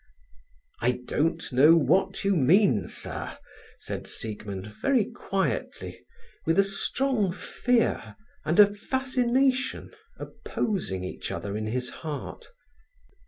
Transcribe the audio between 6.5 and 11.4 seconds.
a strong fear and a fascination opposing each